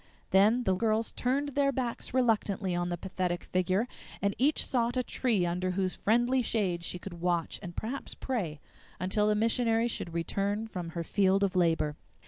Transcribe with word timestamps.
Then 0.31 0.63
the 0.63 0.73
girls 0.73 1.11
turned 1.11 1.49
their 1.49 1.71
backs 1.71 2.11
reluctantly 2.11 2.73
on 2.75 2.89
the 2.89 2.97
pathetic 2.97 3.43
figure, 3.43 3.87
and 4.19 4.33
each 4.39 4.65
sought 4.65 4.97
a 4.97 5.03
tree 5.03 5.45
under 5.45 5.69
whose 5.69 5.93
friendly 5.95 6.41
shade 6.41 6.83
she 6.83 6.97
could 6.97 7.21
watch, 7.21 7.59
and 7.61 7.75
perhaps 7.75 8.15
pray, 8.15 8.59
until 8.99 9.27
the 9.27 9.35
missionary 9.35 9.87
should 9.87 10.11
return 10.15 10.65
from 10.65 10.89
her 10.97 11.03
field 11.03 11.43
of 11.43 11.55
labor. 11.55 11.95